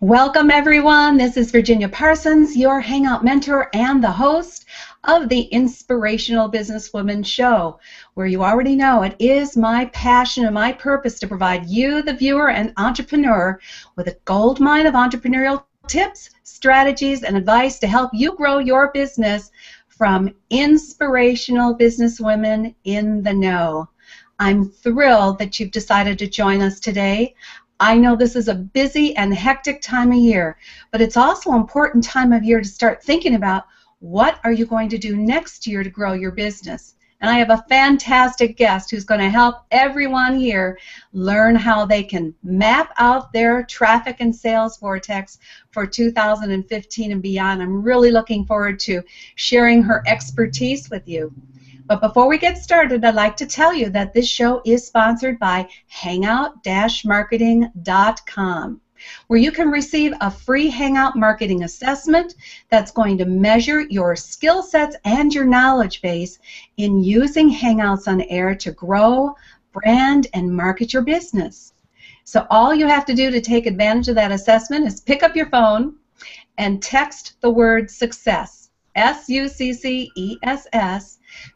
[0.00, 1.16] Welcome, everyone.
[1.18, 4.63] This is Virginia Parsons, your Hangout mentor and the host
[5.04, 7.78] of the Inspirational Businesswoman Show,
[8.14, 12.14] where you already know it is my passion and my purpose to provide you, the
[12.14, 13.58] viewer and entrepreneur,
[13.96, 18.90] with a gold mine of entrepreneurial tips, strategies, and advice to help you grow your
[18.92, 19.50] business
[19.88, 23.88] from inspirational businesswomen in the know.
[24.38, 27.34] I'm thrilled that you've decided to join us today.
[27.78, 30.56] I know this is a busy and hectic time of year,
[30.90, 33.64] but it's also an important time of year to start thinking about
[34.04, 36.94] what are you going to do next year to grow your business.
[37.22, 40.78] And I have a fantastic guest who's going to help everyone here
[41.14, 45.38] learn how they can map out their traffic and sales vortex
[45.70, 47.62] for 2015 and beyond.
[47.62, 49.00] I'm really looking forward to
[49.36, 51.32] sharing her expertise with you.
[51.86, 55.38] But before we get started, I'd like to tell you that this show is sponsored
[55.38, 58.80] by Hangout-Marketing.com
[59.26, 62.34] where you can receive a free Hangout marketing assessment
[62.70, 66.38] that's going to measure your skill sets and your knowledge base
[66.76, 69.34] in using Hangouts on air to grow,
[69.72, 71.72] brand, and market your business.
[72.24, 75.36] So all you have to do to take advantage of that assessment is pick up
[75.36, 75.94] your phone
[76.58, 79.58] and text the word success, S-U-C-C-E-S-S,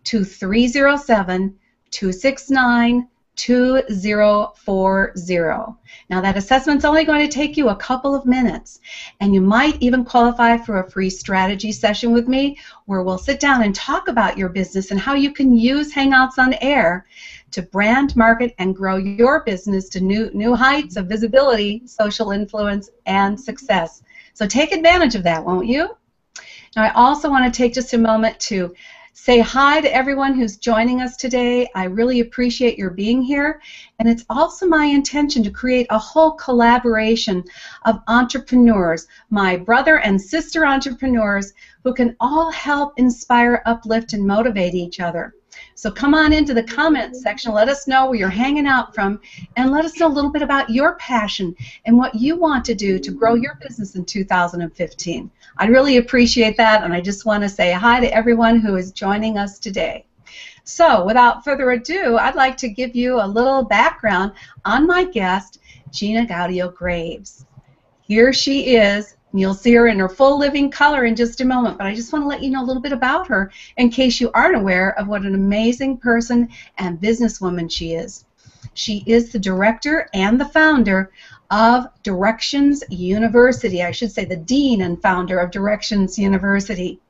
[0.05, 1.59] to 307
[1.91, 3.09] 269
[3.39, 5.73] 2040.
[6.11, 8.81] Now that assessment's only going to take you a couple of minutes
[9.21, 13.39] and you might even qualify for a free strategy session with me where we'll sit
[13.39, 17.07] down and talk about your business and how you can use Hangouts on Air
[17.53, 22.91] to brand, market, and grow your business to new, new heights of visibility, social influence,
[23.07, 24.03] and success.
[24.35, 25.97] So take advantage of that, won't you?
[26.77, 28.75] Now I also want to take just a moment to
[29.21, 31.69] Say hi to everyone who's joining us today.
[31.75, 33.61] I really appreciate your being here.
[33.99, 37.45] And it's also my intention to create a whole collaboration
[37.85, 41.53] of entrepreneurs, my brother and sister entrepreneurs,
[41.83, 45.35] who can all help inspire, uplift, and motivate each other.
[45.75, 47.53] So come on into the comments section.
[47.53, 49.21] Let us know where you're hanging out from
[49.57, 51.55] and let us know a little bit about your passion
[51.85, 55.31] and what you want to do to grow your business in 2015.
[55.59, 58.93] I'd really appreciate that and I just want to say hi to everyone who is
[58.93, 60.05] joining us today.
[60.65, 64.33] So without further ado, I'd like to give you a little background
[64.65, 65.61] on my guest,
[65.91, 67.47] Gina Gaudio Graves.
[68.03, 71.79] Here she is You'll see her in her full living color in just a moment,
[71.79, 74.21] but I just want to let you know a little bit about her in case
[74.21, 78.25] you aren't aware of what an amazing person and businesswoman she is.
[78.75, 81.11] She is the director and the founder
[81.51, 83.83] of Directions University.
[83.83, 87.01] I should say the dean and founder of Directions University.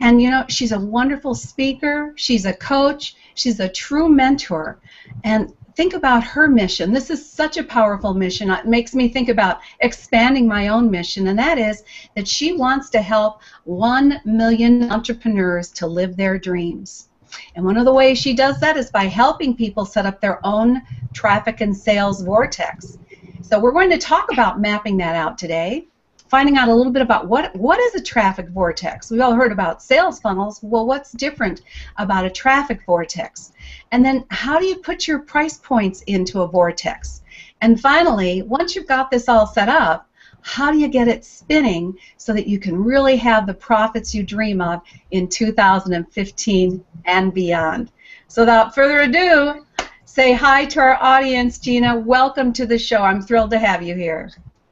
[0.00, 4.78] And you know, she's a wonderful speaker, she's a coach, she's a true mentor.
[5.24, 6.92] And think about her mission.
[6.92, 8.50] This is such a powerful mission.
[8.50, 11.84] It makes me think about expanding my own mission, and that is
[12.16, 17.08] that she wants to help 1 million entrepreneurs to live their dreams.
[17.54, 20.44] And one of the ways she does that is by helping people set up their
[20.44, 20.82] own
[21.12, 22.98] traffic and sales vortex.
[23.42, 25.86] So we're going to talk about mapping that out today
[26.30, 29.10] finding out a little bit about what what is a traffic vortex.
[29.10, 30.60] We've all heard about sales funnels.
[30.62, 31.62] Well, what's different
[31.98, 33.52] about a traffic vortex?
[33.90, 37.22] And then how do you put your price points into a vortex?
[37.60, 40.08] And finally, once you've got this all set up,
[40.42, 44.22] how do you get it spinning so that you can really have the profits you
[44.22, 44.80] dream of
[45.10, 47.90] in 2015 and beyond?
[48.28, 49.66] So without further ado,
[50.04, 51.98] say hi to our audience, Gina.
[51.98, 53.02] Welcome to the show.
[53.02, 54.30] I'm thrilled to have you here.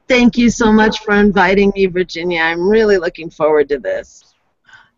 [0.08, 2.40] Thank you so much for inviting me, Virginia.
[2.40, 4.24] I'm really looking forward to this.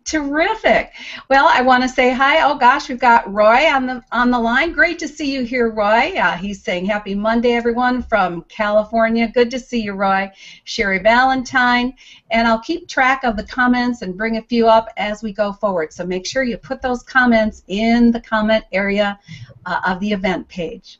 [0.04, 0.92] Terrific.
[1.28, 2.42] Well, I want to say hi.
[2.42, 4.72] Oh gosh, we've got Roy on the on the line.
[4.72, 6.14] Great to see you here, Roy.
[6.16, 9.28] Uh, he's saying Happy Monday, everyone from California.
[9.28, 10.30] Good to see you, Roy.
[10.64, 11.94] Sherry Valentine,
[12.30, 15.52] and I'll keep track of the comments and bring a few up as we go
[15.52, 15.92] forward.
[15.92, 19.18] So make sure you put those comments in the comment area
[19.66, 20.98] uh, of the event page.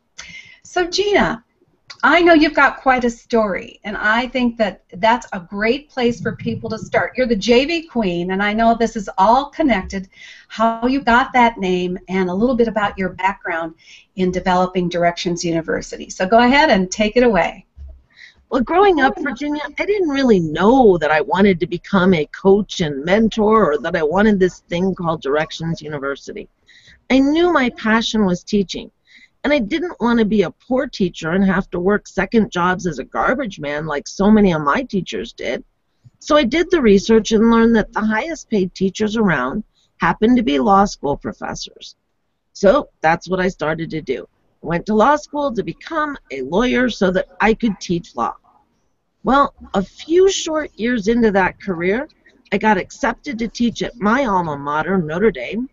[0.63, 1.43] So Gina,
[2.03, 6.19] I know you've got quite a story, and I think that that's a great place
[6.19, 7.13] for people to start.
[7.17, 10.09] You're the JV Queen, and I know this is all connected,
[10.49, 13.75] how you got that name, and a little bit about your background
[14.17, 16.09] in developing Directions University.
[16.09, 17.67] So go ahead and take it away.
[18.49, 22.81] Well, growing up, Virginia, I didn't really know that I wanted to become a coach
[22.81, 26.49] and mentor or that I wanted this thing called Directions University.
[27.11, 28.91] I knew my passion was teaching.
[29.43, 32.87] And I didn't want to be a poor teacher and have to work second jobs
[32.87, 35.65] as a garbage man like so many of my teachers did.
[36.19, 39.65] So I did the research and learned that the highest paid teachers around
[39.99, 41.97] happened to be law school professors.
[42.53, 44.29] So that's what I started to do.
[44.63, 48.37] I went to law school to become a lawyer so that I could teach law.
[49.23, 52.09] Well, a few short years into that career,
[52.53, 55.71] I got accepted to teach at my alma mater, Notre Dame,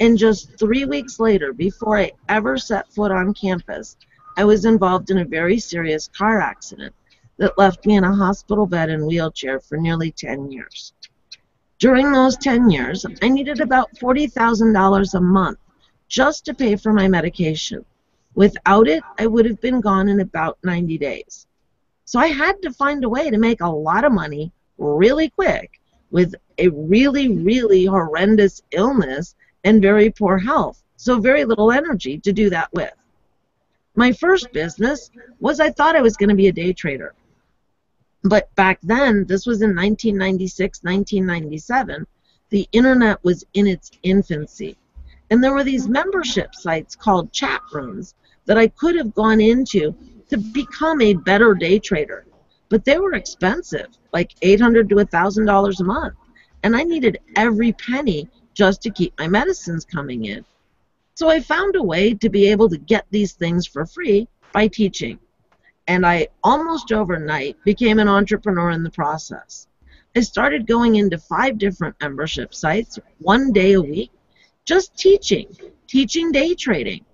[0.00, 3.96] and just three weeks later, before I ever set foot on campus,
[4.36, 6.94] I was involved in a very serious car accident
[7.38, 10.92] that left me in a hospital bed and wheelchair for nearly 10 years.
[11.78, 15.58] During those 10 years, I needed about $40,000 a month
[16.08, 17.84] just to pay for my medication.
[18.34, 21.46] Without it, I would have been gone in about 90 days.
[22.04, 25.80] So I had to find a way to make a lot of money really quick
[26.10, 32.32] with a really, really horrendous illness and very poor health, so very little energy to
[32.32, 32.92] do that with.
[33.94, 35.10] My first business
[35.40, 37.14] was I thought I was going to be a day trader.
[38.22, 42.06] But back then, this was in 1996, 1997,
[42.50, 44.76] the internet was in its infancy.
[45.30, 48.14] And there were these membership sites called chat rooms
[48.46, 49.94] that I could have gone into
[50.30, 52.26] to become a better day trader.
[52.68, 56.14] But they were expensive, like 800 to $1,000 a month.
[56.62, 58.28] And I needed every penny
[58.58, 60.44] just to keep my medicines coming in.
[61.14, 64.66] So I found a way to be able to get these things for free by
[64.66, 65.20] teaching.
[65.86, 69.68] And I almost overnight became an entrepreneur in the process.
[70.16, 74.10] I started going into five different membership sites, one day a week,
[74.64, 75.46] just teaching,
[75.86, 77.04] teaching day trading.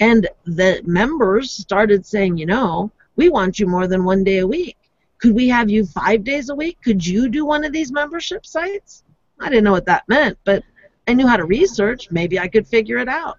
[0.00, 4.46] And the members started saying, you know, we want you more than one day a
[4.46, 4.76] week.
[5.18, 6.78] Could we have you five days a week?
[6.82, 9.04] Could you do one of these membership sites?
[9.38, 10.64] I didn't know what that meant, but
[11.10, 12.08] I knew how to research.
[12.12, 13.36] Maybe I could figure it out.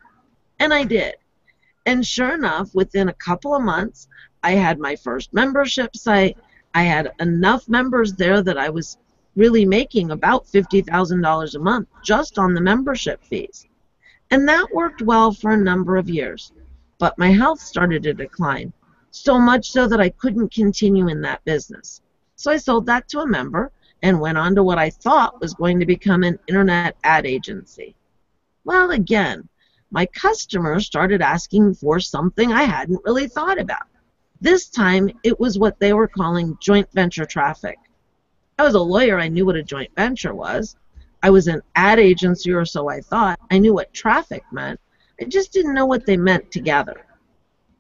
[0.59, 1.15] And I did.
[1.85, 4.09] And sure enough, within a couple of months,
[4.43, 6.37] I had my first membership site.
[6.73, 8.97] I had enough members there that I was
[9.37, 13.65] really making about $50,000 a month just on the membership fees.
[14.31, 16.51] And that worked well for a number of years.
[16.97, 18.73] But my health started to decline,
[19.11, 22.01] so much so that I couldn't continue in that business.
[22.35, 23.71] So I sold that to a member
[24.03, 27.95] and went on to what I thought was going to become an internet ad agency.
[28.63, 29.47] Well, again,
[29.91, 33.87] my customers started asking for something I hadn't really thought about.
[34.39, 37.77] This time, it was what they were calling joint venture traffic.
[38.57, 40.75] I was a lawyer, I knew what a joint venture was.
[41.23, 43.39] I was an ad agency, or so I thought.
[43.51, 44.79] I knew what traffic meant.
[45.19, 47.05] I just didn't know what they meant together.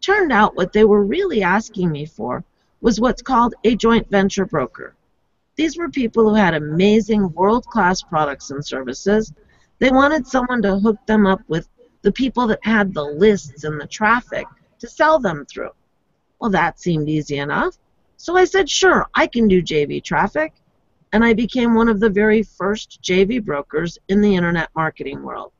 [0.01, 2.43] Turned out what they were really asking me for
[2.81, 4.95] was what's called a joint venture broker.
[5.61, 9.31] These were people who had amazing world class products and services.
[9.77, 11.69] They wanted someone to hook them up with
[12.01, 14.47] the people that had the lists and the traffic
[14.79, 15.69] to sell them through.
[16.39, 17.77] Well, that seemed easy enough.
[18.17, 20.51] So I said, sure, I can do JV traffic.
[21.13, 25.51] And I became one of the very first JV brokers in the internet marketing world.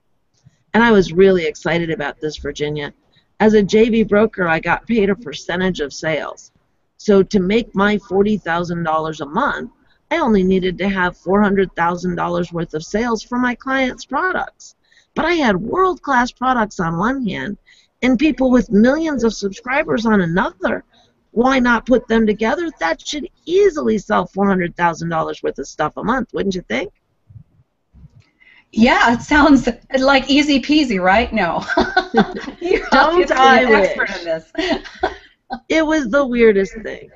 [0.73, 2.91] And I was really excited about this, Virginia.
[3.39, 6.51] As a JV broker, I got paid a percentage of sales.
[6.97, 9.71] So to make my $40,000 a month,
[10.11, 14.75] I only needed to have $400,000 worth of sales for my clients' products.
[15.15, 17.57] But I had world class products on one hand
[18.01, 20.83] and people with millions of subscribers on another.
[21.31, 22.69] Why not put them together?
[22.79, 26.91] That should easily sell $400,000 worth of stuff a month, wouldn't you think?
[28.73, 31.31] Yeah, it sounds like easy peasy, right?
[31.31, 31.63] No.
[32.91, 34.51] Don't I an expert in this.
[35.69, 37.11] it was the weirdest thing.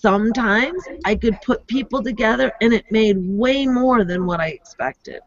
[0.00, 5.20] Sometimes I could put people together and it made way more than what I expected.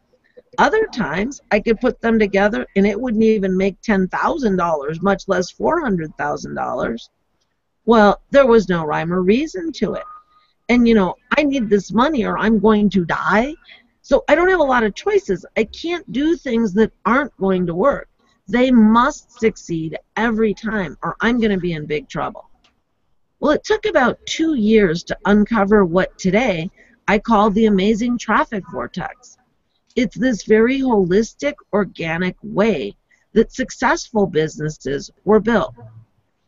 [0.58, 5.52] Other times I could put them together and it wouldn't even make $10,000, much less
[5.52, 7.08] $400,000.
[7.86, 10.02] Well, there was no rhyme or reason to it.
[10.68, 13.54] And you know, I need this money or I'm going to die.
[14.02, 15.46] So I don't have a lot of choices.
[15.56, 18.08] I can't do things that aren't going to work.
[18.48, 22.50] They must succeed every time or I'm going to be in big trouble.
[23.40, 26.70] Well, it took about two years to uncover what today
[27.06, 29.36] I call the amazing traffic vortex.
[29.96, 32.96] It's this very holistic, organic way
[33.32, 35.74] that successful businesses were built.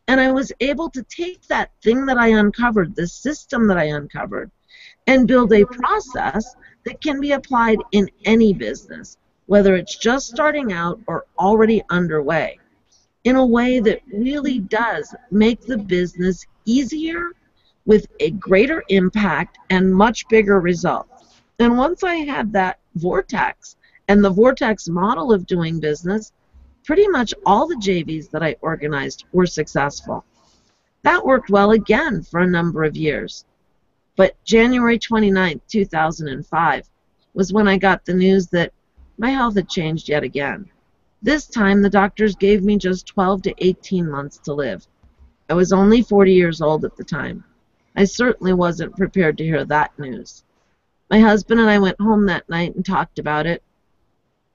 [0.08, 3.84] And I was able to take that thing that I uncovered, the system that I
[3.84, 4.50] uncovered,
[5.06, 10.72] and build a process that can be applied in any business, whether it's just starting
[10.72, 12.58] out or already underway,
[13.26, 17.32] in a way that really does make the business easier
[17.84, 21.40] with a greater impact and much bigger results.
[21.58, 26.30] And once I had that vortex and the vortex model of doing business,
[26.84, 30.24] pretty much all the JVs that I organized were successful.
[31.02, 33.44] That worked well again for a number of years.
[34.14, 36.88] But January 29, 2005
[37.34, 38.72] was when I got the news that
[39.18, 40.70] my health had changed yet again.
[41.26, 44.86] This time the doctors gave me just 12 to 18 months to live.
[45.50, 47.42] I was only 40 years old at the time.
[47.96, 50.44] I certainly wasn't prepared to hear that news.
[51.10, 53.60] My husband and I went home that night and talked about it.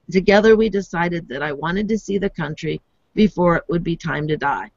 [0.09, 2.79] Together we decided that I wanted to see the country
[3.15, 4.71] before it would be time to die.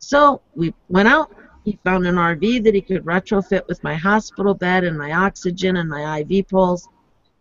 [0.00, 1.32] So we went out.
[1.64, 5.76] He found an RV that he could retrofit with my hospital bed and my oxygen
[5.76, 6.88] and my IV poles.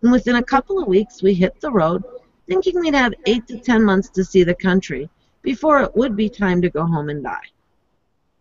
[0.03, 2.03] And within a couple of weeks, we hit the road,
[2.50, 5.08] thinking we'd have eight to ten months to see the country
[5.44, 7.48] before it would be time to go home and die.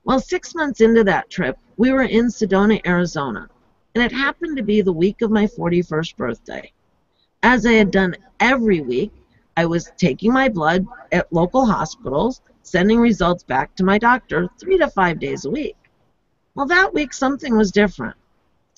[0.04, 3.50] Well, six months into that trip, we were in Sedona, Arizona,
[3.94, 6.72] and it happened to be the week of my 41st birthday.
[7.42, 9.12] As I had done every week,
[9.58, 14.78] I was taking my blood at local hospitals, sending results back to my doctor three
[14.78, 15.76] to five days a week.
[16.54, 18.16] Well, that week something was different.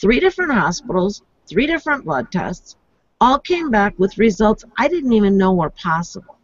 [0.01, 2.77] Three different hospitals, three different blood tests,
[3.21, 6.39] all came back with results I didn't even know were possible.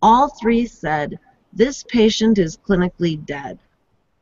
[0.00, 1.18] All three said,
[1.52, 3.58] This patient is clinically dead.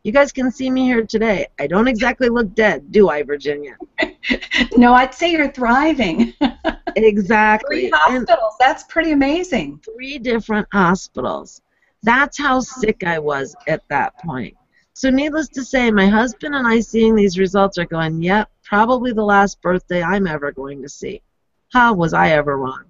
[0.03, 1.47] You guys can see me here today.
[1.59, 3.77] I don't exactly look dead, do I, Virginia?
[4.77, 6.33] no, I'd say you're thriving.
[6.97, 7.81] exactly.
[7.81, 8.29] Three hospitals.
[8.29, 9.81] And That's pretty amazing.
[9.85, 11.61] Three different hospitals.
[12.03, 14.57] That's how sick I was at that point.
[14.95, 19.13] So, needless to say, my husband and I seeing these results are going, yep, probably
[19.13, 21.23] the last birthday I'm ever going to see.
[21.71, 22.85] How was I ever wrong?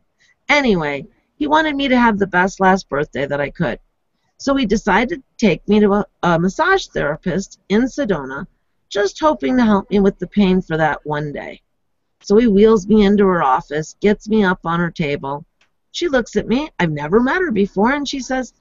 [0.49, 1.07] Anyway,
[1.37, 3.79] he wanted me to have the best last birthday that I could.
[4.39, 8.47] So he decided to take me to a, a massage therapist in Sedona,
[8.89, 11.61] just hoping to help me with the pain for that one day.
[12.23, 15.45] So he wheels me into her office, gets me up on her table.
[15.93, 16.71] She looks at me.
[16.79, 18.55] I've never met her before, and she says,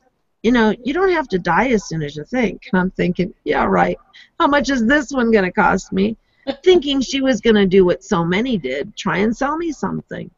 [0.43, 2.67] You know, you don't have to die as soon as you think.
[2.71, 3.97] And I'm thinking, Yeah, right.
[4.37, 6.17] How much is this one going to cost me?
[6.63, 10.29] Thinking she was going to do what so many did try and sell me something.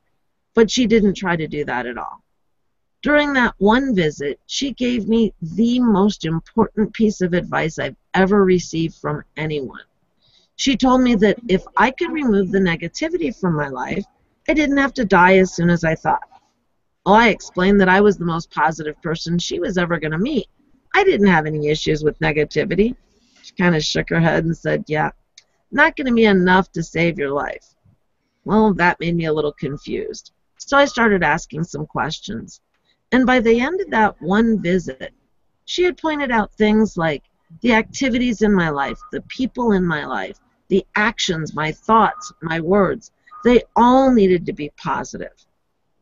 [0.54, 2.24] But she didn't try to do that at all.
[3.02, 8.44] During that one visit, she gave me the most important piece of advice I've ever
[8.44, 9.82] received from anyone.
[10.56, 14.06] She told me that if I could remove the negativity from my life,
[14.48, 16.28] I didn't have to die as soon as I thought.
[17.06, 20.20] Well, I explained that I was the most positive person she was ever going to
[20.20, 20.48] meet.
[20.94, 22.96] I didn't have any issues with negativity.
[23.42, 25.10] She kind of shook her head and said, Yeah,
[25.72, 27.76] not going to be enough to save your life.
[28.46, 30.32] Well, that made me a little confused.
[30.58, 32.62] So I started asking some questions.
[33.12, 35.14] And by the end of that one visit,
[35.66, 37.24] she had pointed out things like
[37.62, 40.38] the activities in my life, the people in my life,
[40.70, 43.12] the actions, my thoughts, my words,
[43.44, 45.34] they all needed to be positive.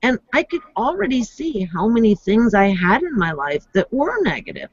[0.02, 4.22] And I could already see how many things I had in my life that were
[4.22, 4.70] negative.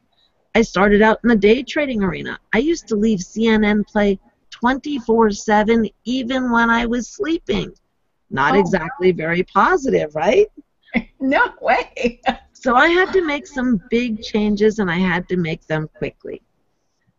[0.55, 2.38] I started out in the day trading arena.
[2.53, 4.19] I used to leave CNN play
[4.61, 7.73] 24 7 even when I was sleeping.
[8.31, 10.51] Not oh, exactly very positive, right?
[11.21, 12.21] no way.
[12.53, 16.43] so I had to make some big changes and I had to make them quickly.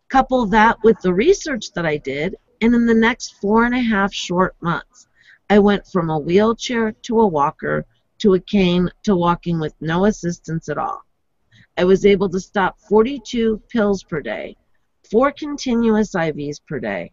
[0.09, 3.81] Couple that with the research that I did, and in the next four and a
[3.81, 5.07] half short months,
[5.49, 7.85] I went from a wheelchair to a walker
[8.19, 11.01] to a cane to walking with no assistance at all.
[11.77, 14.57] I was able to stop 42 pills per day,
[15.11, 17.11] four continuous IVs per day,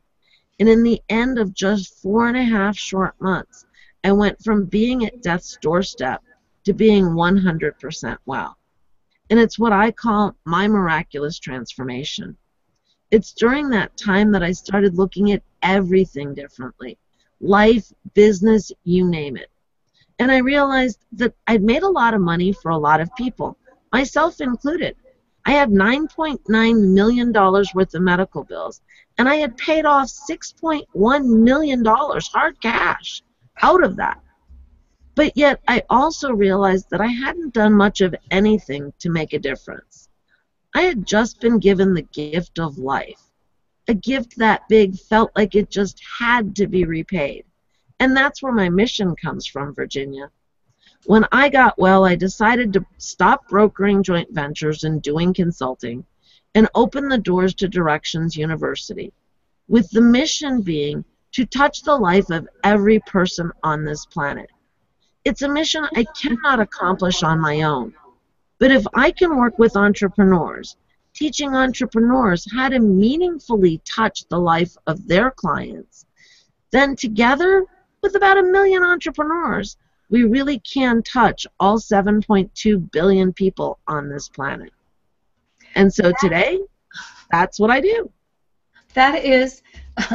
[0.61, 3.67] and in the end of just four and a half short months,
[4.05, 6.23] I went from being at death's doorstep
[6.65, 8.57] to being 100% well.
[9.31, 12.37] And it's what I call my miraculous transformation.
[13.11, 16.99] It's during that time that I started looking at everything differently
[17.41, 19.51] life, business, you name it.
[20.19, 23.59] And I realized that I'd made a lot of money for a lot of people,
[23.93, 24.97] myself included.
[25.47, 28.81] I had $9.9 million worth of medical bills,
[29.19, 33.23] and I had paid off $6.1 million hard cash
[33.63, 34.21] out of that.
[35.15, 39.39] But yet, I also realized that I hadn't done much of anything to make a
[39.39, 40.09] difference.
[40.75, 43.21] I had just been given the gift of life.
[43.87, 47.45] A gift that big felt like it just had to be repaid.
[48.01, 50.31] And that's where my mission comes from, Virginia.
[51.07, 56.05] When I got well, I decided to stop brokering joint ventures and doing consulting
[56.55, 59.13] and open the doors to Directions University,
[59.69, 64.49] with the mission being to touch the life of every person on this planet.
[65.25, 67.95] It's a mission I cannot accomplish on my own.
[68.59, 70.77] But if I can work with entrepreneurs,
[71.13, 76.07] teaching entrepreneurs how to meaningfully touch the life of their clients,
[76.71, 77.67] then together
[78.03, 79.77] with about a million entrepreneurs,
[80.15, 84.73] we really can touch all 7.2 billion people on this planet.
[85.75, 86.61] And so today,
[87.33, 88.09] that's what I do.
[88.93, 89.63] That is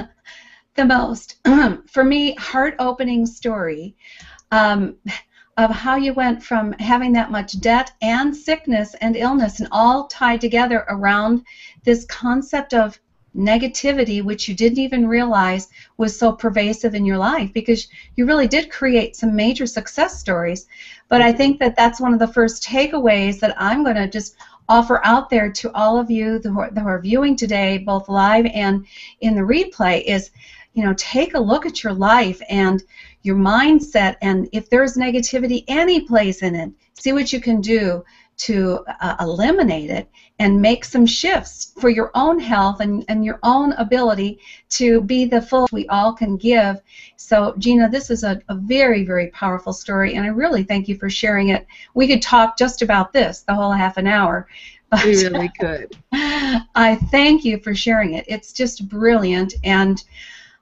[0.76, 1.46] the most,
[1.88, 3.98] for me, heart opening story
[4.52, 4.96] um,
[5.58, 10.08] of how you went from having that much debt and sickness and illness and all
[10.08, 11.44] tied together around
[11.84, 12.98] this concept of
[13.36, 15.68] negativity, which you didn't even realize
[15.98, 20.66] was so pervasive in your life because you really did create some major success stories.
[21.08, 24.36] But I think that that's one of the first takeaways that I'm going to just
[24.68, 28.86] offer out there to all of you who are, viewing today, both live and
[29.22, 30.30] in the replay, is
[30.74, 32.84] you know take a look at your life and
[33.24, 38.04] your mindset and if there's negativity any place in it see what you can do
[38.40, 43.38] to uh, eliminate it and make some shifts for your own health and, and your
[43.44, 46.80] own ability to be the full we all can give.
[47.18, 50.96] So, Gina, this is a, a very, very powerful story, and I really thank you
[50.96, 51.68] for sharing it.
[51.94, 54.48] We could talk just about this the whole half an hour.
[54.92, 55.96] But we really could.
[56.12, 58.26] I thank you for sharing it.
[58.28, 60.04] It's just brilliant and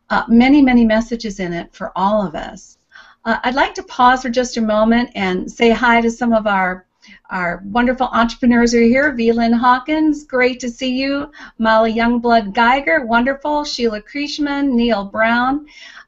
[0.09, 2.77] uh, many, many messages in it for all of us.
[3.23, 6.45] Uh, I'd like to pause for just a moment and say hi to some of
[6.45, 6.86] our
[7.29, 9.13] our wonderful entrepreneurs are here.
[9.13, 11.31] Velyn Hawkins, great to see you.
[11.57, 13.63] Molly Youngblood Geiger, wonderful.
[13.63, 15.65] Sheila Krieshman, Neil Brown.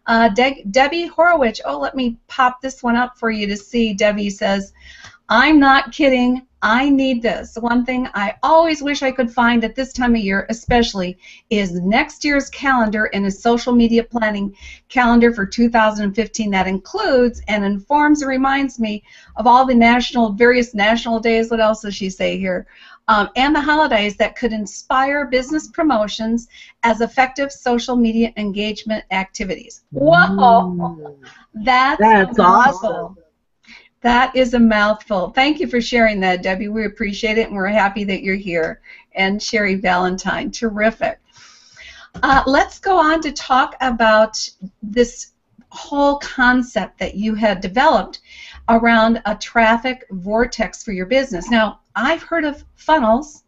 [0.07, 3.93] Uh, De Debbie Horowitz, oh, let me pop this one up for you to see.
[3.93, 4.73] Debbie says,
[5.29, 6.47] I'm not kidding.
[6.61, 7.55] I need this.
[7.59, 11.17] One thing I always wish I could find at this time of year, especially,
[11.49, 14.53] is next year's calendar and a social media planning
[14.89, 19.03] calendar for 2015 that includes and informs and reminds me
[19.37, 21.49] of all the national, various national days.
[21.49, 22.67] What else does she say here?
[23.07, 26.47] Um, and the holidays that could inspire business promotions
[26.83, 29.83] as effective social media engagement activities.
[29.91, 31.17] Whoa!
[31.55, 33.17] That's, That's awesome.
[34.01, 35.31] That is a mouthful.
[35.31, 36.69] Thank you for sharing that, Debbie.
[36.69, 38.81] We appreciate it, and we're happy that you're here.
[39.13, 41.19] And Sherry Valentine, terrific.
[42.23, 44.39] Uh, let's go on to talk about
[44.81, 45.33] this
[45.71, 48.21] whole concept that you had developed
[48.69, 51.49] around a traffic vortex for your business.
[51.49, 53.43] Now, I've heard of funnels,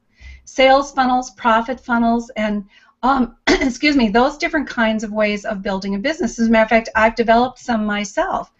[0.45, 2.65] sales funnels, profit funnels, and
[3.03, 6.39] um, excuse me, those different kinds of ways of building a business.
[6.39, 8.51] As a matter of fact, I've developed some myself.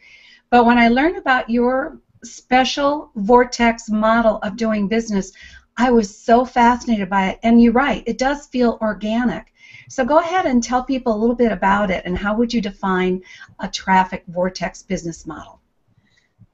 [0.51, 5.31] But when I learned about your special vortex model of doing business,
[5.77, 7.39] I was so fascinated by it.
[7.41, 9.53] And you're right, it does feel organic.
[9.87, 12.59] So go ahead and tell people a little bit about it and how would you
[12.59, 13.23] define
[13.61, 15.61] a traffic vortex business model?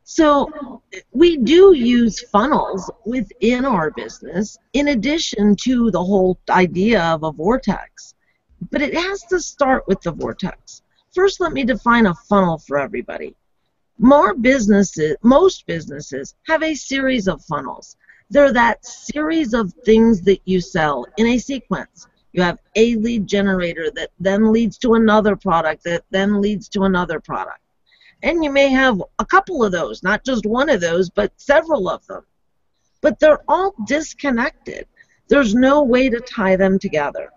[0.04, 0.82] So
[1.12, 7.32] we do use funnels within our business in addition to the whole idea of a
[7.32, 8.14] vortex.
[8.72, 10.84] But it has to start with the vortex.
[11.16, 13.36] First, let me define a funnel for everybody.
[14.00, 17.98] More businesses, most businesses have a series of funnels.
[18.30, 22.08] They're that series of things that you sell in a sequence.
[22.34, 26.84] You have a lead generator that then leads to another product that then leads to
[26.84, 27.60] another product.
[28.22, 31.90] And you may have a couple of those, not just one of those, but several
[31.90, 32.24] of them.
[33.02, 34.88] But they're all disconnected.
[35.28, 37.32] There's no way to tie them together.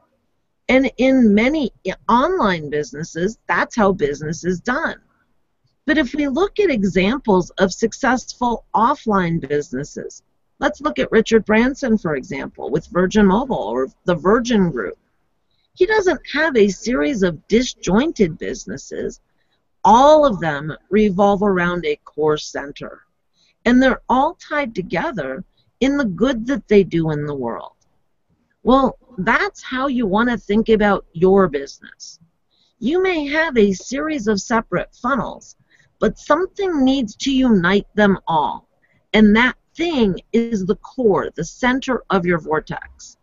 [0.69, 1.73] And in many
[2.09, 5.01] online businesses, that's how business is done.
[5.91, 10.23] But if we look at examples of successful offline businesses,
[10.61, 14.97] let's look at Richard Branson, for example, with Virgin Mobile or the Virgin Group.
[15.75, 19.21] He doesn't have a series of disjointed businesses.
[19.83, 23.01] All of them revolve around a core center.
[23.65, 25.43] And they're all tied together
[25.81, 27.75] in the good that they do in the world.
[28.63, 32.21] Well, that's how you want to think about your business.
[32.79, 35.57] You may have a series of separate funnels,
[36.01, 38.67] but something needs to unite them all.
[39.13, 43.17] And that thing is the core, the center of your vortex.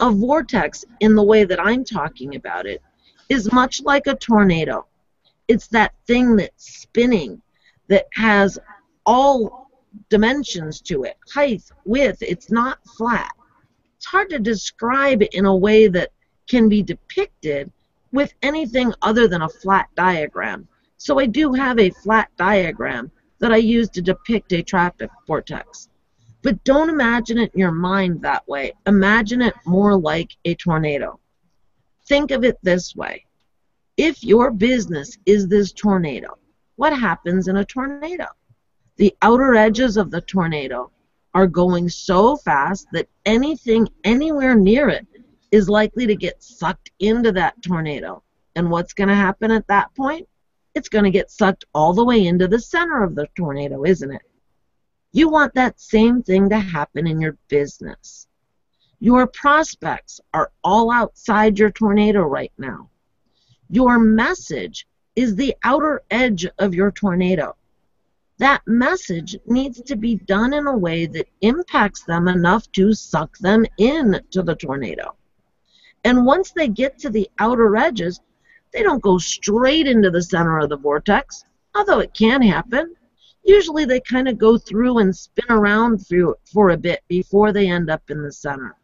[0.00, 2.82] A vortex, in the way that I'm talking about it,
[3.28, 4.86] is much like a tornado.
[5.48, 7.40] It's that thing that's spinning,
[7.88, 8.58] that has
[9.06, 9.70] all
[10.10, 13.32] dimensions to it height, width, it's not flat.
[13.96, 16.10] It's hard to describe in a way that
[16.48, 17.72] can be depicted
[18.12, 20.68] with anything other than a flat diagram.
[21.04, 25.90] So I do have a flat diagram that I use to depict a traffic vortex.
[26.42, 28.72] But don't imagine it in your mind that way.
[28.86, 31.20] Imagine it more like a tornado.
[32.08, 33.26] Think of it this way.
[33.98, 36.38] If your business is this tornado,
[36.76, 38.28] what happens in a tornado?
[38.96, 40.90] The outer edges of the tornado
[41.34, 45.06] are going so fast that anything anywhere near it
[45.50, 48.22] is likely to get sucked into that tornado.
[48.56, 50.26] And what's going to happen at that point?
[50.74, 54.12] It's going to get sucked all the way into the center of the tornado, isn't
[54.12, 54.22] it?
[55.12, 58.26] You want that same thing to happen in your business.
[58.98, 62.90] Your prospects are all outside your tornado right now.
[63.70, 67.56] Your message is the outer edge of your tornado.
[68.38, 73.38] That message needs to be done in a way that impacts them enough to suck
[73.38, 75.16] them in to the tornado.
[76.02, 78.20] And once they get to the outer edges,
[78.74, 81.44] they don't go straight into the center of the vortex,
[81.76, 82.96] although it can happen.
[83.44, 87.70] Usually they kind of go through and spin around for, for a bit before they
[87.70, 88.74] end up in the center.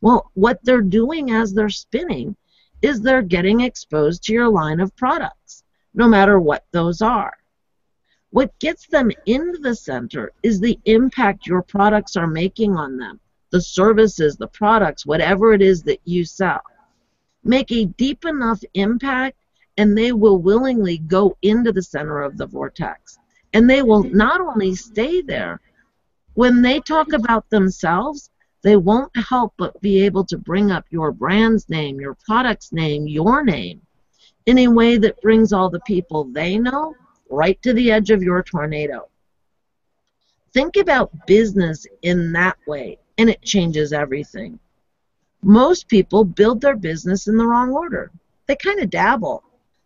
[0.00, 2.36] Well, what they're doing as they're spinning
[2.80, 5.62] is they're getting exposed to your line of products,
[5.92, 7.34] no matter what those are.
[8.30, 13.20] What gets them into the center is the impact your products are making on them,
[13.50, 16.62] the services, the products, whatever it is that you sell
[17.48, 19.36] make a deep enough impact
[19.78, 23.18] and they will willingly go into the center of the vortex.
[23.54, 24.16] And they will mm-hmm.
[24.16, 25.60] not only stay there,
[26.34, 28.30] when they talk about themselves,
[28.62, 33.06] they won't help but be able to bring up your brand's name, your product's name,
[33.06, 33.80] your name,
[34.46, 36.94] in a way that brings all the people they know
[37.30, 39.08] right to the edge of your tornado.
[40.52, 44.58] Think about business in that way, and it changes everything.
[45.42, 48.10] Most people build their business in the wrong order.
[48.46, 49.44] They kind of dabble.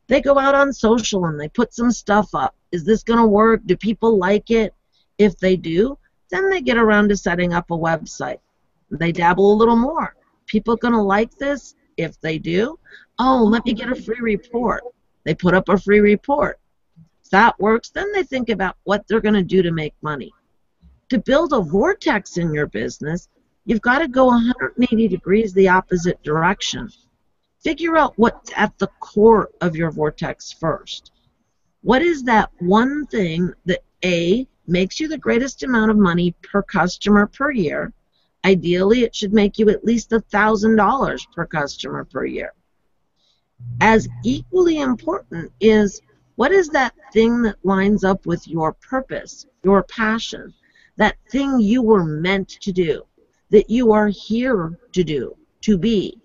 [0.09, 2.55] They go out on social and they put some stuff up.
[2.71, 3.63] Is this going to work?
[3.67, 4.75] Do people like it?
[5.19, 5.99] If they do,
[6.31, 8.39] then they get around to setting up a website.
[8.91, 10.17] They dabble a little more.
[10.47, 11.75] People going to like this?
[11.99, 12.79] If they do,
[13.19, 14.83] oh, let me get a free report.
[15.25, 16.59] They put up a free report.
[17.23, 20.33] If that works, then they think about what they're going to do to make money.
[21.11, 23.29] To build a vortex in your business,
[23.65, 26.91] You've got to go 180 degrees the opposite direction.
[27.63, 31.13] Figure out what's at the core of your vortex first.
[31.83, 36.63] What is that one thing that A makes you the greatest amount of money per
[36.63, 37.93] customer per year?
[38.45, 42.53] Ideally, it should make you at least $1,000 per customer per year.
[43.81, 46.01] As equally important is
[46.35, 50.53] what is that thing that lines up with your purpose, your passion,
[50.97, 53.07] that thing you were meant to do?
[53.53, 56.19] That you are here to do, to be.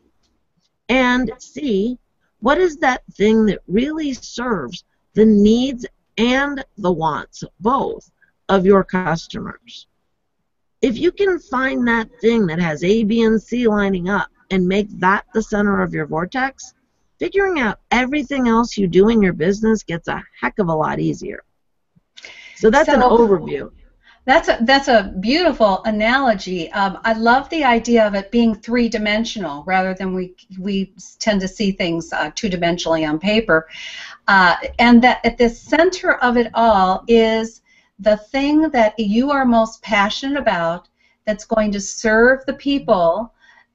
[0.89, 1.99] And C,
[2.39, 5.85] what is that thing that really serves the needs
[6.17, 8.09] and the wants, both,
[8.49, 9.87] of your customers?
[10.81, 14.65] If you can find that thing that has A, B, and C lining up and
[14.65, 16.73] make that the center of your vortex,
[17.19, 20.99] figuring out everything else you do in your business gets a heck of a lot
[20.99, 21.43] easier.
[22.55, 23.71] So that's so, an overview.
[24.27, 26.69] That's a that's a beautiful analogy.
[26.73, 31.39] Um, I love the idea of it being three dimensional rather than we we tend
[31.39, 33.67] to see things uh, two dimensionally on paper,
[34.27, 37.61] uh, and that at the center of it all is
[37.99, 40.89] the thing that you are most passionate about
[41.23, 43.31] that's going to serve the people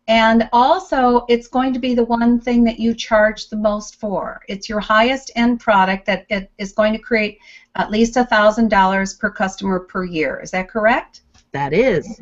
[0.09, 4.43] and also, it's going to be the one thing that you charge the most for.
[4.49, 7.39] It's your highest end product that it is going to create
[7.77, 10.41] at least $1,000 per customer per year.
[10.41, 11.23] Is that correct?
[11.53, 12.21] That is.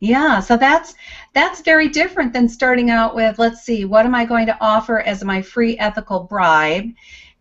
[0.00, 0.94] Yeah, so that's
[1.32, 4.98] that's very different than starting out with let's see, what am I going to offer
[4.98, 6.90] as my free ethical bribe?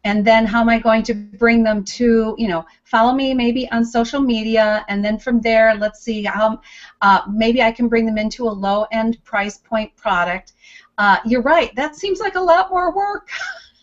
[0.04, 3.70] And then how am I going to bring them to, you know, follow me maybe
[3.72, 6.60] on social media, and then from there, let's see how
[7.02, 10.54] uh, maybe I can bring them into a low-end price point product.
[10.98, 11.74] Uh, you're right.
[11.76, 13.30] That seems like a lot more work.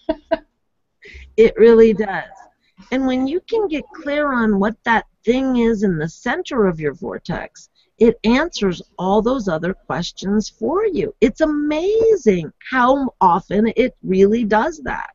[1.37, 2.25] it really does.
[2.91, 6.81] And when you can get clear on what that thing is in the center of
[6.81, 11.15] your vortex, it answers all those other questions for you.
[11.21, 15.11] It's amazing how often it really does that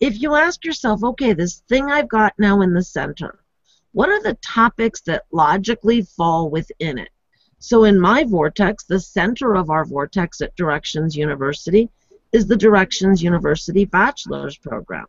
[0.00, 3.40] if you ask yourself, okay, this thing I've got now in the center,
[3.92, 7.10] what are the topics that logically fall within it?
[7.58, 11.90] So in my vortex, the center of our vortex at Directions University
[12.32, 15.06] is the Directions University Bachelor's Program,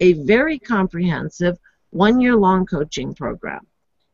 [0.00, 1.58] a very comprehensive
[1.90, 3.66] one-year-long coaching program.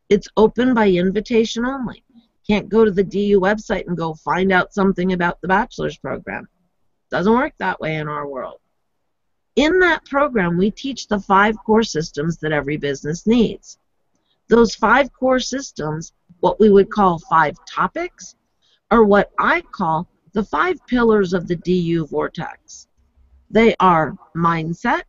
[0.09, 2.05] It's open by invitation only.
[2.47, 6.49] Can't go to the DU website and go find out something about the bachelor's program.
[7.11, 8.61] Doesn't work that way in our world.
[9.57, 13.79] In that program, we teach the five core systems that every business needs.
[14.49, 18.35] Those five core systems, what we would call five topics,
[18.91, 22.89] are what I call the five pillars of the DU vortex.
[23.51, 25.03] They are mindset,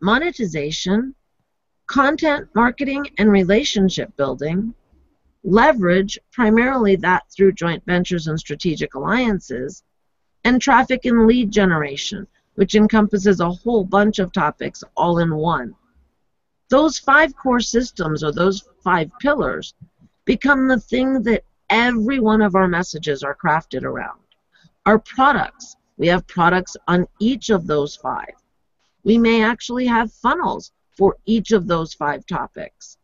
[0.00, 1.14] monetization,
[1.86, 4.74] content marketing and relationship building,
[5.44, 9.82] leverage, primarily that through joint ventures and strategic alliances,
[10.44, 12.26] and traffic and lead generation,
[12.58, 15.72] which encompasses a whole bunch of topics all in one.
[16.70, 19.74] Those five core systems or those five pillars
[20.24, 24.18] become the thing that every one of our messages are crafted around.
[24.86, 28.34] Our products, we have products on each of those five.
[29.04, 32.98] We may actually have funnels for each of those five topics.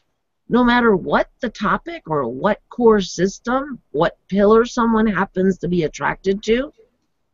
[0.49, 5.85] No matter what the topic or what core system, what pillar someone happens to be
[5.85, 6.73] attracted to,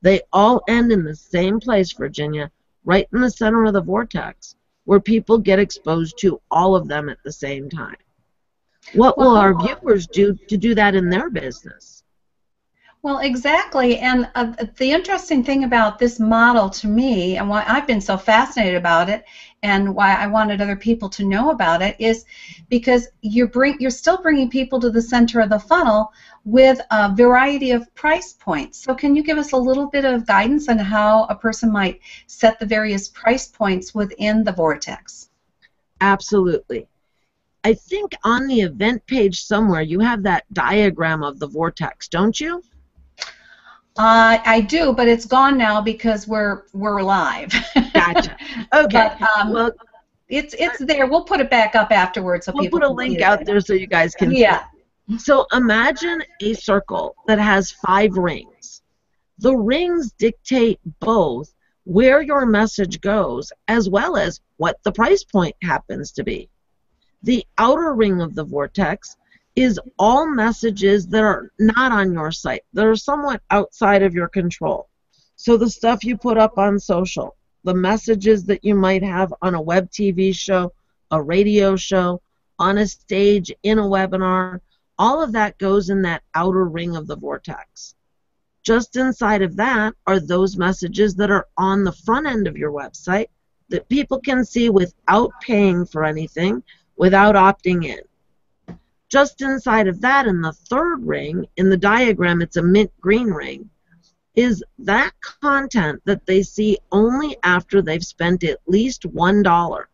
[0.02, 2.50] they all end in the same place, Virginia,
[2.84, 7.08] right in the center of the vortex, where people get exposed to all of them
[7.08, 7.96] at the same time.
[8.94, 11.99] What will our viewers do to do that in their business?
[13.02, 13.96] Well, exactly.
[13.96, 18.18] And uh, the interesting thing about this model to me, and why I've been so
[18.18, 19.24] fascinated about it,
[19.62, 22.26] and why I wanted other people to know about it, is
[22.68, 26.12] because you bring you're still bringing people to the center of the funnel
[26.44, 28.82] with a variety of price points.
[28.84, 32.00] So, can you give us a little bit of guidance on how a person might
[32.26, 35.30] set the various price points within the vortex?
[36.02, 36.86] Absolutely.
[37.64, 42.38] I think on the event page somewhere you have that diagram of the vortex, don't
[42.38, 42.62] you?
[43.96, 47.52] Uh, I do, but it's gone now because we're we're live.
[47.92, 48.36] gotcha.
[48.72, 49.10] Okay.
[49.18, 49.72] But, um, well,
[50.28, 51.06] it's it's there.
[51.06, 53.86] We'll put it back up afterwards so we'll put a link out there so you
[53.86, 54.30] guys can.
[54.32, 54.64] Yeah.
[55.08, 55.18] See.
[55.18, 58.82] So imagine a circle that has five rings.
[59.38, 61.52] The rings dictate both
[61.84, 66.48] where your message goes as well as what the price point happens to be.
[67.22, 69.16] The outer ring of the vortex
[69.56, 74.28] is all messages that are not on your site, that are somewhat outside of your
[74.28, 74.88] control.
[75.36, 79.54] So the stuff you put up on social, the messages that you might have on
[79.54, 80.72] a web TV show,
[81.10, 82.22] a radio show,
[82.58, 84.60] on a stage, in a webinar,
[84.98, 87.94] all of that goes in that outer ring of the vortex.
[88.62, 92.70] Just inside of that are those messages that are on the front end of your
[92.70, 93.28] website
[93.70, 96.62] that people can see without paying for anything,
[96.96, 98.00] without opting in.
[99.10, 103.26] Just inside of that, in the third ring, in the diagram, it's a mint green
[103.26, 103.68] ring,
[104.36, 109.84] is that content that they see only after they've spent at least $1.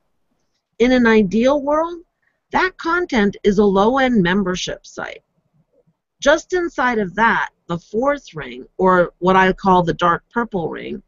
[0.78, 2.00] In an ideal world,
[2.52, 5.22] that content is a low end membership site.
[6.20, 11.02] Just inside of that, the fourth ring, or what I call the dark purple ring,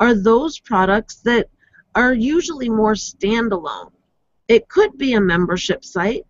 [0.00, 1.48] are those products that
[1.94, 3.92] are usually more standalone.
[4.48, 6.26] It could be a membership site,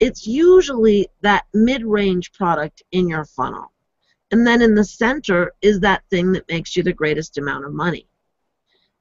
[0.00, 3.72] it's usually that mid-range product in your funnel.
[4.30, 7.72] And then in the center is that thing that makes you the greatest amount of
[7.72, 8.08] money.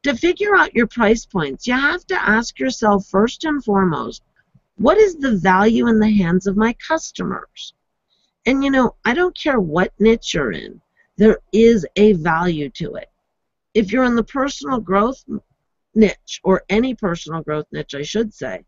[0.03, 4.23] To figure out your price points, you have to ask yourself first and foremost,
[4.77, 7.73] what is the value in the hands of my customers?
[8.45, 10.79] And you know, I don't care what niche you're in,
[11.17, 13.09] there is a value to it.
[13.73, 15.23] If you're in the personal growth
[15.95, 18.63] niche, or any personal growth niche, I should say,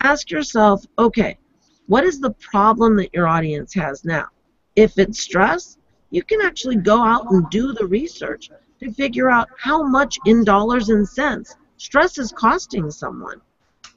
[0.00, 1.38] ask yourself, okay,
[1.86, 4.28] what is the problem that your audience has now?
[4.76, 5.76] If it's stress,
[6.10, 10.44] you can actually go out and do the research to figure out how much in
[10.44, 13.40] dollars and cents stress is costing someone.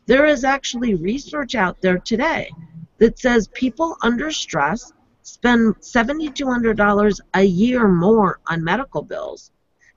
[0.06, 2.52] There is actually research out there today
[2.97, 9.52] that says people under stress spend $7,200 a year more on medical bills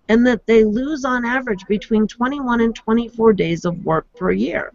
[0.09, 4.72] and that they lose on average between 21 and 24 days of work per year.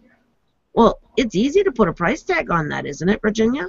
[0.76, 3.68] Well, it's easy to put a price tag on that, isn't it, Virginia?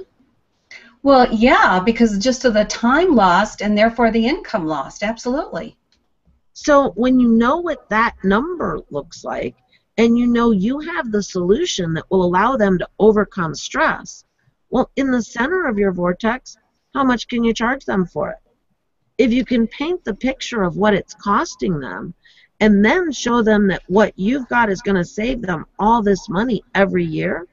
[1.02, 5.02] Well, yeah, because just of the time lost and therefore the income lost.
[5.02, 5.78] Absolutely.
[6.52, 9.56] So when you know what that number looks like
[9.96, 14.24] and you know you have the solution that will allow them to overcome stress,
[14.68, 16.58] well, in the center of your vortex,
[16.92, 18.38] how much can you charge them for it?
[19.16, 22.12] If you can paint the picture of what it's costing them
[22.60, 26.28] and then show them that what you've got is going to save them all this
[26.28, 27.46] money every year,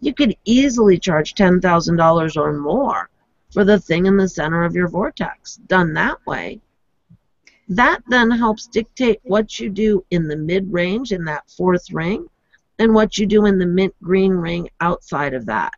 [0.00, 3.10] you could easily charge $10,000 or more
[3.52, 5.56] for the thing in the center of your vortex.
[5.66, 6.60] Done that way,
[7.68, 12.26] that then helps dictate what you do in the mid range in that fourth ring
[12.80, 15.72] and what you do in the mint green ring outside of that.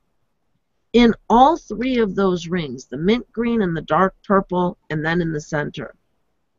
[0.92, 5.20] In all three of those rings, the mint green and the dark purple, and then
[5.20, 5.94] in the center,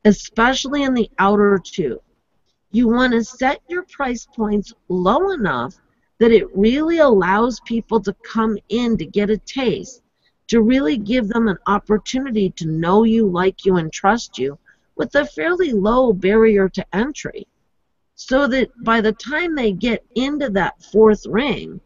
[0.06, 2.02] especially in the outer two.
[2.72, 5.76] You want to set your price points low enough
[6.20, 10.02] that it really allows people to come in to get a taste,
[10.48, 14.58] to really give them an opportunity to know you, like you, and trust you
[14.96, 17.48] with a fairly low barrier to entry.
[18.16, 21.80] So that by the time they get into that fourth ring,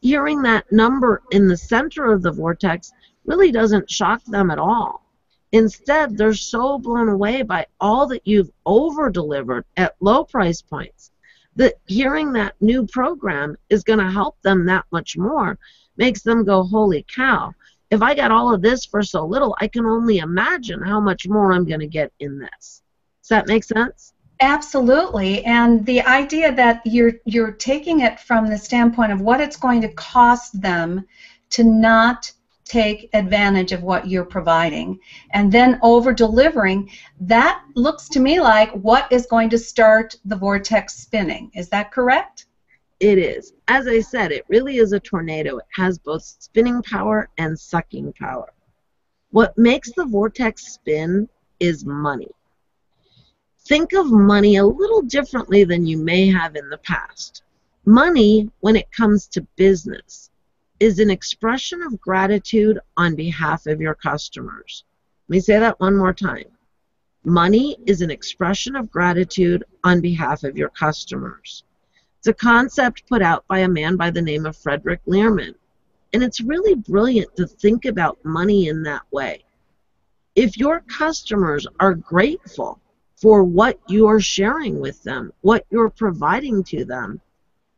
[0.00, 2.92] hearing that number in the center of the vortex
[3.24, 5.05] really doesn't shock them at all
[5.56, 11.10] Instead, they're so blown away by all that you've over delivered at low price points
[11.54, 15.58] that hearing that new program is going to help them that much more
[15.96, 17.54] makes them go, holy cow.
[17.90, 21.26] If I got all of this for so little, I can only imagine how much
[21.26, 22.82] more I'm going to get in this.
[23.22, 24.12] Does that make sense?
[24.40, 29.56] Absolutely, and the idea that you're you're taking it from the standpoint of what it's
[29.56, 31.06] going to cost them
[31.48, 32.30] to not
[32.66, 34.98] take advantage of what you're providing.
[35.30, 40.36] And then over delivering that looks to me like what is going to start the
[40.36, 41.50] vortex spinning.
[41.54, 42.46] Is that correct?
[42.98, 43.52] It is.
[43.68, 45.58] As i said it really is a tornado.
[45.58, 48.52] It has both spinning power and sucking power.
[49.30, 51.28] What makes the vortex spin
[51.60, 52.30] is money.
[53.66, 57.42] Think of money a little differently than you may have in the past.
[57.84, 60.30] Money when it comes to business
[60.78, 64.84] is an expression of gratitude on behalf of your customers.
[65.28, 66.46] Let me say that one more time.
[67.24, 71.64] Money is an expression of gratitude on behalf of your customers.
[72.18, 75.56] It's a concept put out by a man by the name of Frederick Learmonth.
[76.12, 79.44] And it's really brilliant to think about money in that way.
[80.34, 82.80] If your customers are grateful
[83.16, 87.20] for what you're sharing with them, what you're providing to them,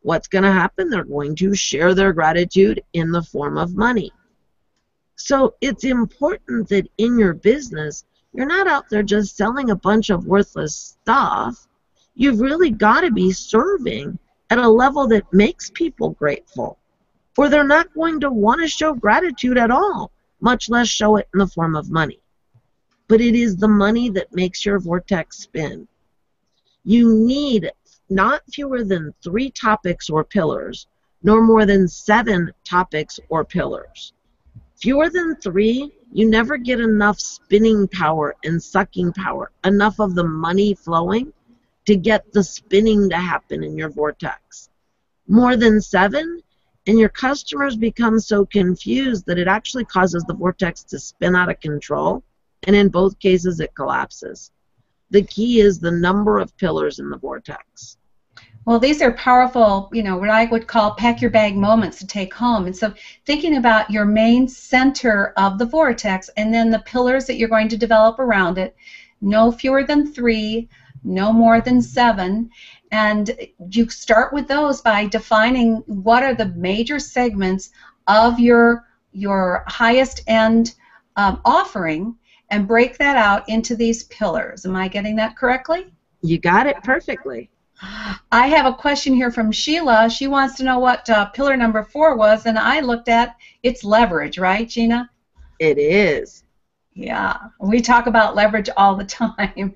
[0.02, 0.90] what's going to happen?
[0.90, 4.12] They're going to share their gratitude in the form of money.
[5.16, 10.10] So it's important that in your business, you're not out there just selling a bunch
[10.10, 11.66] of worthless stuff.
[12.14, 14.18] You've really got to be serving
[14.50, 16.78] at a level that makes people grateful,
[17.36, 21.28] or they're not going to want to show gratitude at all, much less show it
[21.34, 22.20] in the form of money.
[23.08, 25.88] But it is the money that makes your vortex spin.
[26.84, 27.70] You need
[28.10, 30.86] not fewer than three topics or pillars,
[31.22, 34.12] nor more than seven topics or pillars.
[34.76, 40.24] Fewer than three, you never get enough spinning power and sucking power, enough of the
[40.24, 41.32] money flowing
[41.84, 44.70] to get the spinning to happen in your vortex.
[45.26, 46.42] More than seven,
[46.86, 51.50] and your customers become so confused that it actually causes the vortex to spin out
[51.50, 52.22] of control,
[52.62, 54.50] and in both cases, it collapses.
[55.10, 57.97] The key is the number of pillars in the vortex.
[58.68, 62.06] Well, these are powerful, you know, what I would call pack your bag moments to
[62.06, 62.66] take home.
[62.66, 62.92] And so
[63.24, 67.70] thinking about your main center of the vortex and then the pillars that you're going
[67.70, 68.76] to develop around it,
[69.22, 70.68] no fewer than three,
[71.02, 72.50] no more than seven.
[72.92, 73.34] And
[73.70, 77.70] you start with those by defining what are the major segments
[78.06, 80.74] of your your highest end
[81.16, 82.14] um, offering
[82.50, 84.66] and break that out into these pillars.
[84.66, 85.86] Am I getting that correctly?
[86.20, 87.48] You got it perfectly.
[87.80, 90.10] I have a question here from Sheila.
[90.10, 93.84] She wants to know what uh, pillar number four was, and I looked at it's
[93.84, 95.10] leverage, right, Gina?
[95.58, 96.44] It is.
[97.00, 99.72] Yeah, we talk about leverage all the time.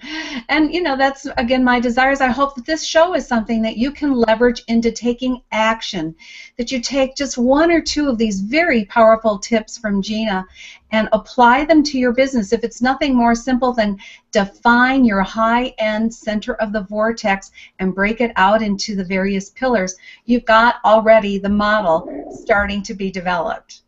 [0.49, 2.21] And, you know, that's, again, my desires.
[2.21, 6.17] I hope that this show is something that you can leverage into taking action,
[6.59, 10.45] that you take just one or two of these very powerful tips from Gina
[10.91, 12.53] and apply them to your business.
[12.53, 13.99] If it's nothing more simple than
[14.33, 19.51] define your high end center of the vortex and break it out into the various
[19.51, 23.83] pillars, you've got already the model starting to be developed.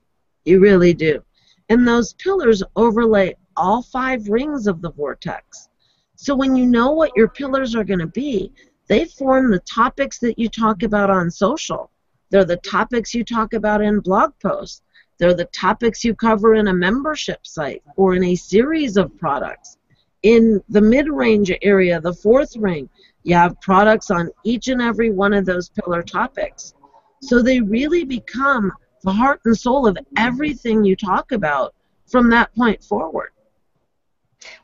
[0.44, 1.24] You really do
[1.68, 5.68] and those pillars overlay all five rings of the vortex.
[6.16, 8.52] So when you know what your pillars are going to be,
[8.88, 11.90] they form the topics that you talk about on social.
[12.30, 14.82] They're the topics you talk about in blog posts.
[15.18, 19.78] They're the topics you cover in a membership site or in a series of products.
[20.22, 22.88] In the mid range area, the fourth ring,
[23.22, 26.74] you have products on each and every one of those pillar topics.
[27.22, 28.72] So they really become
[29.04, 31.74] the heart and soul of everything you talk about
[32.06, 33.30] from that point forward.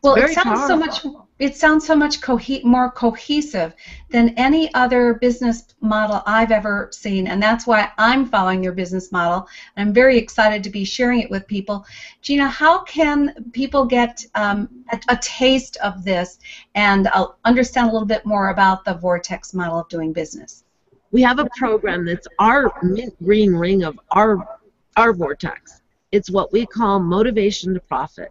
[0.03, 0.66] Well, it sounds powerful.
[0.66, 1.26] so much.
[1.38, 3.74] It sounds so much co- more cohesive
[4.11, 9.11] than any other business model I've ever seen, and that's why I'm following your business
[9.11, 9.48] model.
[9.79, 11.87] I'm very excited to be sharing it with people.
[12.20, 16.40] Gina, how can people get um, a, a, taste of this
[16.74, 20.64] and uh, understand a little bit more about the Vortex model of doing business?
[21.12, 24.61] We have a program that's our mid range ring of our
[24.96, 25.83] our vortex.
[26.12, 28.29] It's what we call motivation to profit.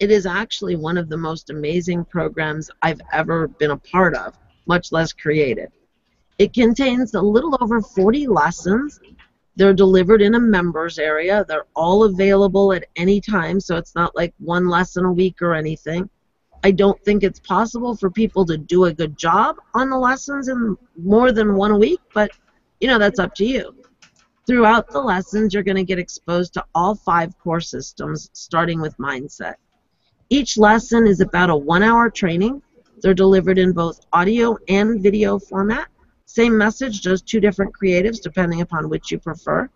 [0.00, 4.36] It is actually one of the most amazing programs I've ever been a part of,
[4.66, 5.70] much less created.
[6.38, 8.98] It contains a little over 40 lessons.
[9.56, 11.44] They're delivered in a members area.
[11.46, 15.54] They're all available at any time, so it's not like one lesson a week or
[15.54, 16.08] anything.
[16.62, 20.48] I don't think it's possible for people to do a good job on the lessons
[20.48, 22.30] in more than one week, but
[22.80, 23.74] you know, that's up to you.
[24.46, 28.96] Throughout the lessons, you're going to get exposed to all five core systems, starting with
[28.96, 29.54] mindset.
[30.28, 32.62] Each lesson is about a one hour training.
[33.00, 35.88] They're delivered in both audio and video format.
[36.26, 39.68] Same message, just two different creatives depending upon which you prefer.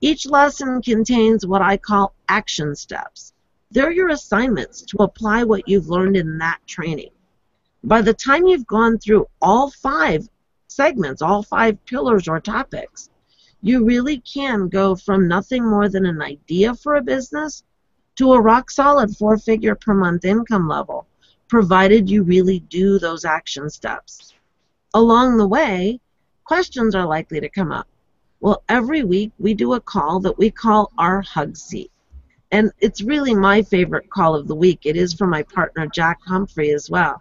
[0.00, 3.33] Each lesson contains what I call action steps.
[3.74, 7.10] They're your assignments to apply what you've learned in that training.
[7.82, 10.28] By the time you've gone through all five
[10.68, 13.10] segments, all five pillars or topics,
[13.62, 17.64] you really can go from nothing more than an idea for a business
[18.14, 21.08] to a rock solid four figure per month income level,
[21.48, 24.34] provided you really do those action steps.
[24.94, 25.98] Along the way,
[26.44, 27.88] questions are likely to come up.
[28.38, 31.90] Well, every week we do a call that we call our hug seat.
[32.54, 34.82] And it's really my favorite call of the week.
[34.84, 37.20] It is for my partner, Jack Humphrey, as well.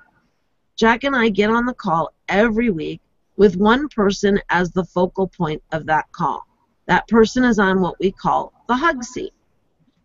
[0.75, 3.01] Jack and I get on the call every week
[3.35, 6.45] with one person as the focal point of that call.
[6.85, 9.33] That person is on what we call the hug seat.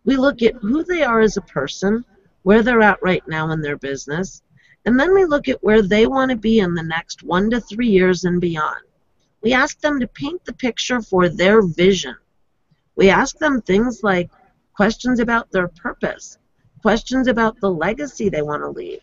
[0.03, 2.03] We look at who they are as a person,
[2.41, 4.41] where they're at right now in their business,
[4.87, 7.61] and then we look at where they want to be in the next one to
[7.61, 8.81] three years and beyond.
[9.43, 12.15] We ask them to paint the picture for their vision.
[12.95, 14.31] We ask them things like
[14.79, 16.37] questions about their purpose,
[16.81, 19.01] questions about the legacy they want to leave.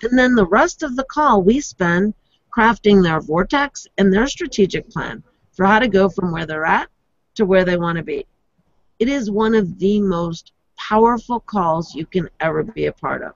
[0.00, 2.14] And then the rest of the call we spend
[2.50, 5.22] crafting their vortex and their strategic plan
[5.52, 6.88] for how to go from where they're at
[7.34, 8.24] to where they want to be.
[8.98, 13.34] It is one of the most powerful calls you can ever be a part of.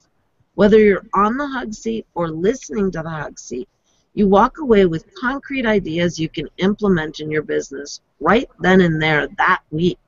[0.55, 3.68] Whether you're on the hug seat or listening to the hug seat,
[4.14, 9.03] you walk away with concrete ideas you can implement in your business right then and
[9.03, 9.98] there that week.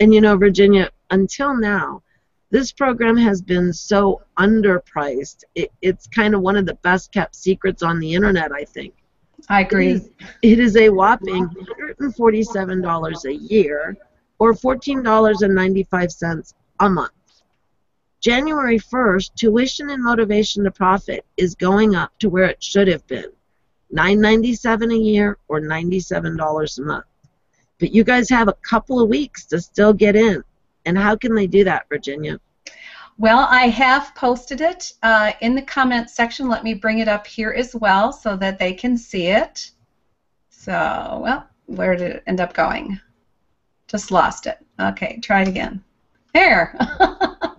[0.00, 2.02] And you know, Virginia, until now,
[2.50, 5.44] this program has been so underpriced.
[5.54, 8.94] It, it's kind of one of the best kept secrets on the internet, I think.
[9.48, 9.92] I agree.
[9.92, 10.10] It is,
[10.42, 11.48] it is a whopping
[12.00, 13.96] $147 a year
[14.38, 17.12] or $14.95 a month.
[18.20, 23.06] January 1st, tuition and motivation to profit is going up to where it should have
[23.06, 23.32] been.
[23.94, 27.04] $9.97 a year or $97 a month.
[27.82, 30.44] But you guys have a couple of weeks to still get in.
[30.86, 32.38] And how can they do that, Virginia?
[33.18, 36.48] Well, I have posted it uh, in the comments section.
[36.48, 39.72] Let me bring it up here as well so that they can see it.
[40.48, 43.00] So, well, where did it end up going?
[43.88, 44.58] Just lost it.
[44.78, 45.82] Okay, try it again.
[46.34, 46.78] There.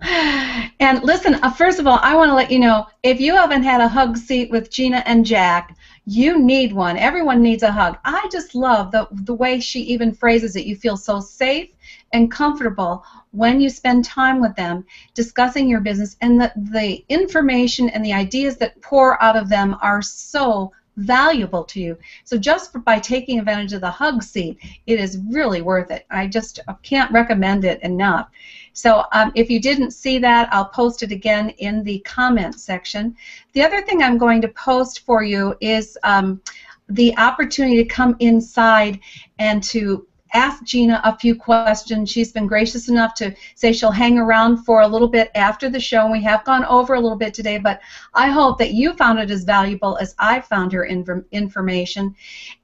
[0.80, 3.64] and listen, uh, first of all, I want to let you know if you haven't
[3.64, 5.76] had a hug seat with Gina and Jack,
[6.06, 6.98] you need one.
[6.98, 7.96] Everyone needs a hug.
[8.04, 10.66] I just love the, the way she even phrases it.
[10.66, 11.70] You feel so safe
[12.12, 14.84] and comfortable when you spend time with them
[15.14, 19.76] discussing your business, and the, the information and the ideas that pour out of them
[19.80, 21.98] are so valuable to you.
[22.24, 26.06] So just by taking advantage of the hug seat, it is really worth it.
[26.10, 28.28] I just can't recommend it enough.
[28.74, 33.16] So um, if you didn't see that, I'll post it again in the comment section.
[33.52, 36.42] The other thing I'm going to post for you is um,
[36.88, 39.00] the opportunity to come inside
[39.38, 42.10] and to ask Gina a few questions.
[42.10, 45.80] She's been gracious enough to say she'll hang around for a little bit after the
[45.80, 46.02] show.
[46.02, 47.80] And we have gone over a little bit today, but
[48.12, 52.14] I hope that you found it as valuable as I found her information.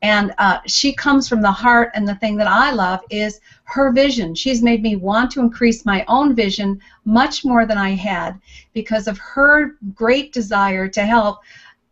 [0.02, 3.92] And uh, she comes from the heart, and the thing that I love is her
[3.92, 4.34] vision.
[4.34, 8.40] She's made me want to increase my own vision much more than I had
[8.72, 11.38] because of her great desire to help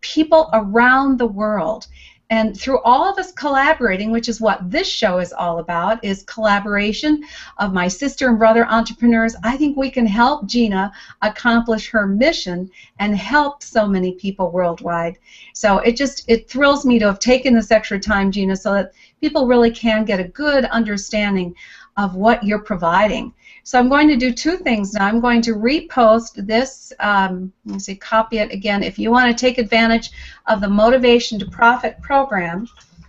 [0.00, 1.86] people around the world
[2.30, 6.24] and through all of us collaborating, which is what this show is all about, is
[6.24, 7.22] collaboration
[7.56, 12.70] of my sister and brother entrepreneurs, I think we can help Gina accomplish her mission
[12.98, 15.18] and help so many people worldwide.
[15.54, 18.92] So it just it thrills me to have taken this extra time, Gina, so that
[19.22, 21.54] people really can get a good understanding
[21.96, 23.32] of what you're providing.
[23.68, 25.04] So I'm going to do two things now.
[25.04, 28.82] I'm going to repost this, um, let me see, copy it again.
[28.82, 30.10] If you want to take advantage
[30.46, 32.66] of the Motivation to Profit program,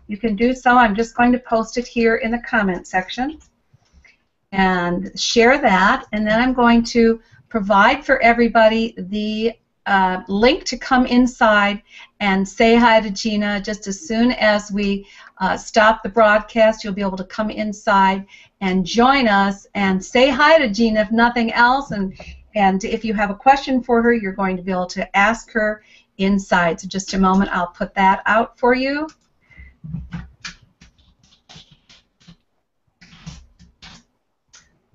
[0.07, 0.71] you can do so.
[0.75, 3.39] I'm just going to post it here in the comment section
[4.51, 6.03] and share that.
[6.11, 9.53] And then I'm going to provide for everybody the
[9.85, 11.81] uh, link to come inside
[12.19, 15.07] and say hi to Gina just as soon as we
[15.39, 16.83] uh, stop the broadcast.
[16.83, 18.25] You'll be able to come inside
[18.61, 21.91] and join us and say hi to Gina if nothing else.
[21.91, 22.13] And,
[22.55, 25.51] and if you have a question for her, you're going to be able to ask
[25.51, 25.81] her
[26.17, 26.81] inside.
[26.81, 29.07] So just a moment, I'll put that out for you.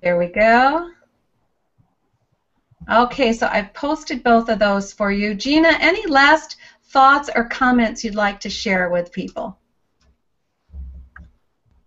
[0.02, 0.90] There we go.
[2.92, 5.34] Okay, so I've posted both of those for you.
[5.34, 9.58] Gina, any last thoughts or comments you'd like to share with people?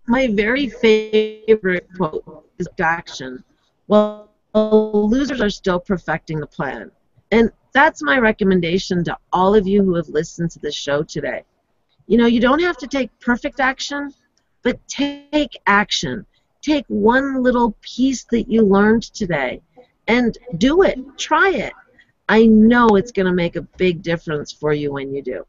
[0.08, 3.44] My very favorite quote is action.
[3.88, 6.92] Well, losers are still perfecting the plan.
[7.32, 11.44] And that's my recommendation to all of you who have listened to this show today.
[12.08, 14.14] You know, you don't have to take perfect action,
[14.64, 16.26] but take action.
[16.62, 19.62] Take one little piece that you learned today
[20.08, 20.98] and do it.
[21.18, 21.74] Try it.
[22.30, 25.46] I know it's going to make a big difference for you when you do.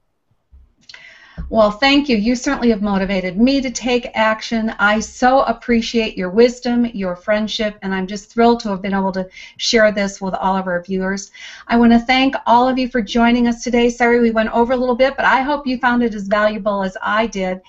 [1.50, 2.16] Well, thank you.
[2.16, 4.70] You certainly have motivated me to take action.
[4.78, 9.12] I so appreciate your wisdom, your friendship, and I'm just thrilled to have been able
[9.12, 11.30] to share this with all of our viewers.
[11.66, 13.88] I want to thank all of you for joining us today.
[13.88, 16.82] Sorry we went over a little bit, but I hope you found it as valuable
[16.82, 17.60] as I did.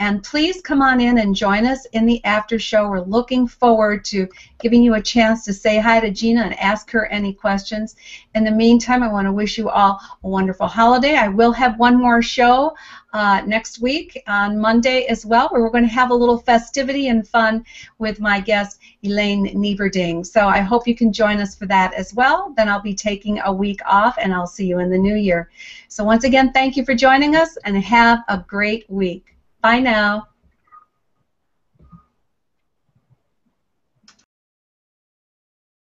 [0.00, 2.88] And please come on in and join us in the after show.
[2.88, 4.28] We're looking forward to
[4.60, 7.96] giving you a chance to say hi to Gina and ask her any questions.
[8.34, 11.14] In the meantime, I want to wish you all a wonderful holiday.
[11.14, 12.74] I will have one more show
[13.18, 17.08] uh, next week on Monday as well, where we're going to have a little festivity
[17.08, 17.64] and fun
[17.98, 20.24] with my guest, Elaine Nieverding.
[20.24, 22.54] So I hope you can join us for that as well.
[22.56, 25.50] Then I'll be taking a week off, and I'll see you in the new year.
[25.88, 29.34] So once again, thank you for joining us, and have a great week.
[29.62, 30.28] Bye now.